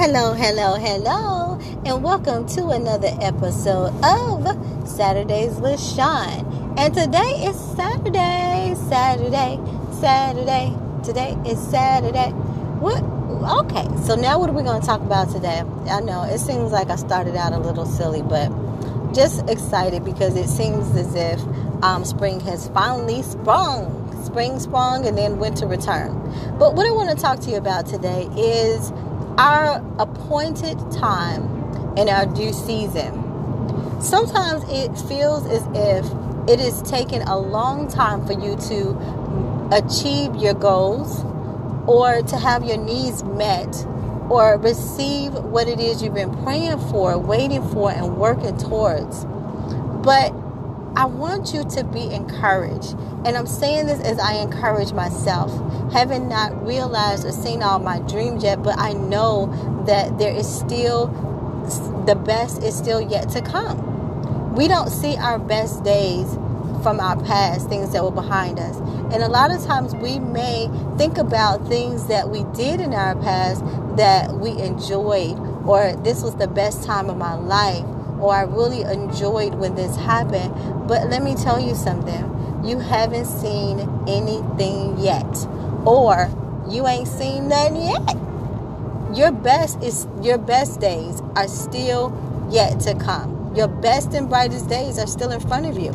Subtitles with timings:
[0.00, 6.76] Hello, hello, hello, and welcome to another episode of Saturdays with Shaun.
[6.78, 9.58] And today is Saturday, Saturday,
[9.98, 10.72] Saturday.
[11.02, 12.30] Today is Saturday.
[12.78, 13.02] What?
[13.64, 15.64] Okay, so now what are we going to talk about today?
[15.90, 18.52] I know it seems like I started out a little silly, but
[19.12, 21.42] just excited because it seems as if
[21.82, 23.96] um, spring has finally sprung.
[24.24, 26.14] Spring sprung and then winter returned.
[26.56, 28.92] But what I want to talk to you about today is
[29.38, 31.44] our appointed time
[31.96, 33.14] and our due season.
[34.00, 40.34] Sometimes it feels as if it is taking a long time for you to achieve
[40.36, 41.22] your goals
[41.86, 43.86] or to have your needs met
[44.28, 49.24] or receive what it is you've been praying for, waiting for, and working towards.
[50.04, 50.32] But
[50.98, 52.96] I want you to be encouraged.
[53.24, 55.52] And I'm saying this as I encourage myself,
[55.92, 59.46] having not realized or seen all my dreams yet, but I know
[59.86, 61.06] that there is still
[62.04, 64.56] the best is still yet to come.
[64.56, 66.34] We don't see our best days
[66.82, 68.76] from our past, things that were behind us.
[69.12, 73.14] And a lot of times we may think about things that we did in our
[73.14, 73.64] past
[73.96, 77.84] that we enjoyed, or this was the best time of my life,
[78.20, 80.52] or I really enjoyed when this happened.
[80.88, 85.46] But let me tell you something you haven't seen anything yet,
[85.86, 86.28] or
[86.68, 88.16] you ain't seen none yet.
[89.16, 92.12] Your best is your best days are still
[92.50, 93.54] yet to come.
[93.54, 95.92] Your best and brightest days are still in front of you.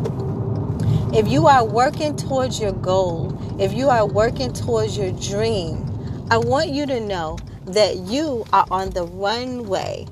[1.14, 5.90] If you are working towards your goal, if you are working towards your dream,
[6.32, 10.08] I want you to know that you are on the runway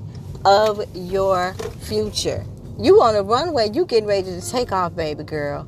[0.45, 2.45] of your future.
[2.79, 5.67] You on the runway, you getting ready to take off, baby girl.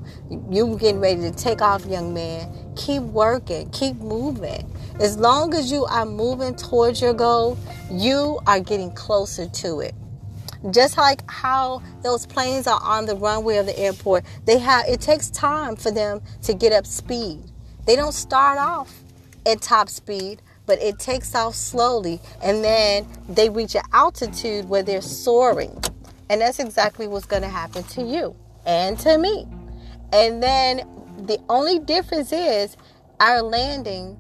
[0.50, 2.74] You getting ready to take off, young man.
[2.76, 4.68] Keep working, keep moving.
[5.00, 7.58] As long as you are moving towards your goal,
[7.92, 9.94] you are getting closer to it.
[10.72, 15.02] Just like how those planes are on the runway of the airport, they have it
[15.02, 17.44] takes time for them to get up speed.
[17.86, 19.02] They don't start off
[19.46, 24.84] at top speed but it takes off slowly and then they reach an altitude where
[24.84, 25.82] they're soaring.
[26.30, 28.36] And that's exactly what's going to happen to you
[28.66, 29.46] and to me.
[30.12, 30.88] And then
[31.26, 32.78] the only difference is
[33.20, 34.18] our landing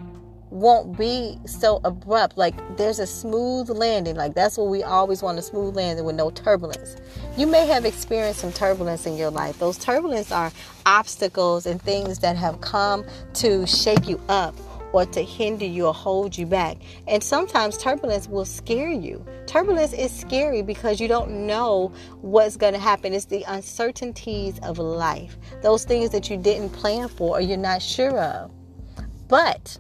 [0.50, 2.38] won't be so abrupt.
[2.38, 4.16] Like there's a smooth landing.
[4.16, 6.96] Like that's what we always want a smooth landing with no turbulence.
[7.36, 9.58] You may have experienced some turbulence in your life.
[9.58, 10.52] Those turbulence are
[10.86, 13.04] obstacles and things that have come
[13.36, 14.56] to shake you up
[14.94, 16.78] or to hinder you or hold you back.
[17.08, 19.26] And sometimes turbulence will scare you.
[19.48, 23.14] Turbulence is scary because you don't know what's going to happen.
[23.14, 27.82] It's the uncertainties of life, those things that you didn't plan for or you're not
[27.82, 28.52] sure of.
[29.28, 29.78] But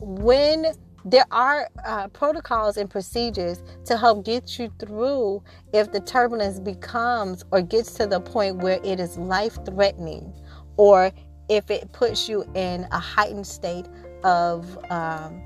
[0.00, 0.66] when
[1.04, 5.42] there are uh, protocols and procedures to help get you through
[5.72, 10.32] if the turbulence becomes or gets to the point where it is life threatening
[10.76, 11.12] or
[11.48, 13.86] if it puts you in a heightened state
[14.24, 15.42] of um,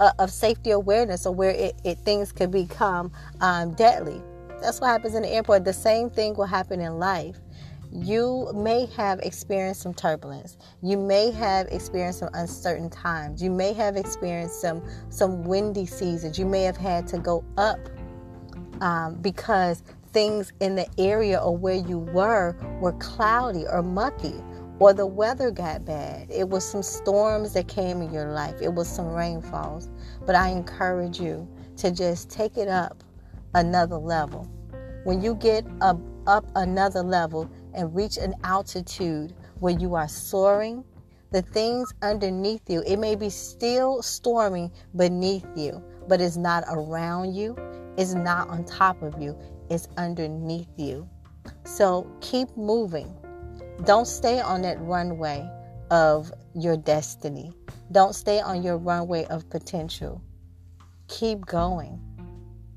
[0.00, 4.20] uh, of safety awareness or where it, it things could become um, deadly.
[4.60, 5.64] That's what happens in the airport.
[5.64, 7.38] The same thing will happen in life.
[7.92, 10.56] You may have experienced some turbulence.
[10.82, 13.42] You may have experienced some uncertain times.
[13.42, 16.38] You may have experienced some some windy seasons.
[16.38, 17.78] You may have had to go up
[18.80, 24.34] um, because things in the area or where you were were cloudy or mucky
[24.78, 26.28] or the weather got bad.
[26.30, 29.88] It was some storms that came in your life, it was some rainfalls.
[30.26, 33.02] But I encourage you to just take it up
[33.54, 34.50] another level.
[35.04, 40.84] When you get up, up another level and reach an altitude where you are soaring,
[41.30, 47.34] the things underneath you, it may be still storming beneath you, but it's not around
[47.34, 47.56] you,
[47.96, 49.36] it's not on top of you,
[49.68, 51.08] it's underneath you.
[51.64, 53.14] So keep moving
[53.82, 55.48] don't stay on that runway
[55.90, 57.52] of your destiny.
[57.92, 60.22] Don't stay on your runway of potential.
[61.08, 62.00] Keep going.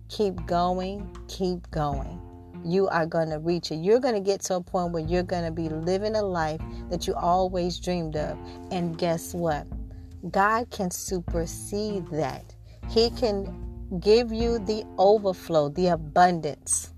[0.10, 1.16] Keep going.
[1.28, 2.22] Keep going.
[2.66, 3.76] You are going to reach it.
[3.76, 6.60] You're going to get to a point where you're going to be living a life
[6.90, 8.38] that you always dreamed of.
[8.72, 9.68] And guess what?
[10.32, 12.56] God can supersede that.
[12.90, 16.94] He can give you the overflow, the abundance,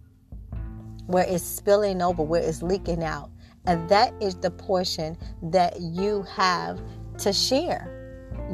[1.05, 3.29] where it's spilling over, where it's leaking out.
[3.65, 6.79] And that is the portion that you have
[7.19, 7.95] to share.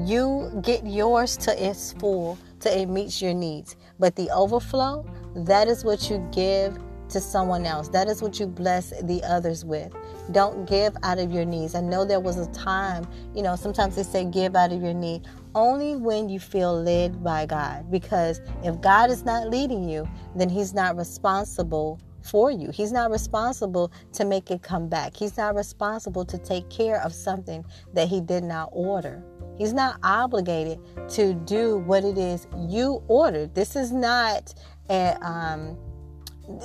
[0.06, 3.76] You get yours to its full, to it meets your needs.
[4.00, 5.06] But the overflow,
[5.36, 6.78] that is what you give
[7.10, 7.88] to someone else.
[7.90, 9.94] That is what you bless the others with.
[10.32, 11.76] Don't give out of your needs.
[11.76, 14.94] I know there was a time, you know, sometimes they say give out of your
[14.94, 17.90] need only when you feel led by God.
[17.90, 22.72] Because if God is not leading you, then He's not responsible for you.
[22.72, 25.16] He's not responsible to make it come back.
[25.16, 27.64] He's not responsible to take care of something
[27.94, 29.24] that He did not order.
[29.58, 30.80] He's not obligated
[31.10, 33.56] to do what it is you ordered.
[33.56, 34.54] This is not
[34.90, 35.78] a um,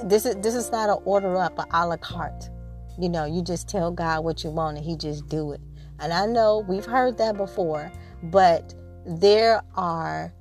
[0.04, 2.50] this is this is not an order up, a a la carte.
[2.98, 5.60] You know, you just tell God what you want and He just do it.
[6.00, 7.92] And I know we've heard that before,
[8.24, 8.74] but
[9.06, 10.32] there are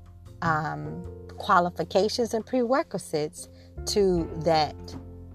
[0.42, 1.04] um,
[1.38, 3.50] qualifications and prerequisites
[3.88, 4.75] to that.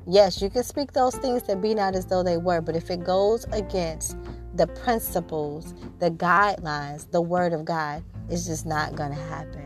[0.06, 2.90] Yes, you can speak those things that be not as though they were, but if
[2.90, 4.18] it goes against
[4.54, 9.64] the principles, the guidelines, the word of God, it's just not going to happen.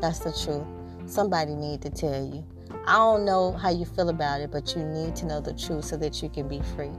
[0.00, 0.66] That's the truth.
[1.06, 2.44] Somebody need to tell you.
[2.86, 5.84] I don't know how you feel about it, but you need to know the truth
[5.84, 6.90] so that you can be free.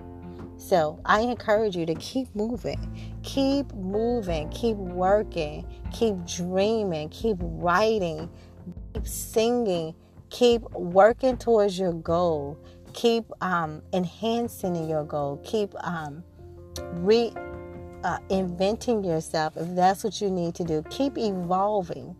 [0.57, 8.29] So I encourage you to keep moving, keep moving, keep working, keep dreaming, keep writing,
[8.93, 9.93] keep singing,
[10.35, 12.59] keep working towards your goal,
[12.93, 16.21] keep um, enhancing your goal, keep um,
[16.95, 17.31] re
[18.03, 20.83] uh, inventing yourself if that's what you need to do.
[20.89, 22.13] Keep evolving.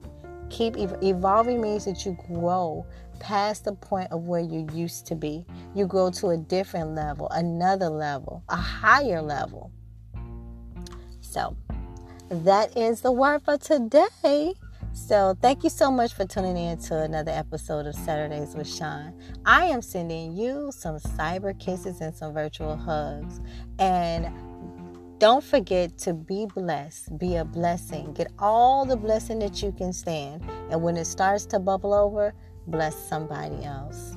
[0.49, 2.85] Keep ev- evolving means that you grow
[3.19, 5.45] past the point of where you used to be.
[5.73, 9.71] You grow to a different level, another level, a higher level.
[11.19, 11.57] So,
[12.29, 14.53] that is the word for today.
[14.95, 19.13] So, thank you so much for tuning in to another episode of Saturdays with Shaun.
[19.45, 23.41] I am sending you some cyber kisses and some virtual hugs.
[23.77, 24.31] And
[25.19, 28.13] don't forget to be blessed, be a blessing.
[28.13, 30.41] Get all the blessing that you can stand.
[30.71, 32.33] And when it starts to bubble over,
[32.65, 34.15] bless somebody else.